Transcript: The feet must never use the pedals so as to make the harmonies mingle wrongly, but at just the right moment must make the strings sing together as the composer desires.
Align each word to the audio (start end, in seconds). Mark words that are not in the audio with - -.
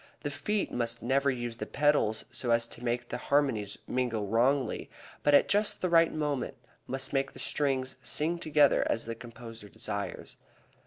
The 0.21 0.31
feet 0.31 0.71
must 0.71 1.03
never 1.03 1.29
use 1.29 1.57
the 1.57 1.67
pedals 1.67 2.25
so 2.31 2.49
as 2.49 2.65
to 2.65 2.83
make 2.83 3.09
the 3.09 3.17
harmonies 3.19 3.77
mingle 3.87 4.25
wrongly, 4.25 4.89
but 5.21 5.35
at 5.35 5.47
just 5.47 5.79
the 5.79 5.89
right 5.91 6.11
moment 6.11 6.57
must 6.87 7.13
make 7.13 7.33
the 7.33 7.37
strings 7.37 7.97
sing 8.01 8.39
together 8.39 8.83
as 8.89 9.05
the 9.05 9.13
composer 9.13 9.69
desires. 9.69 10.37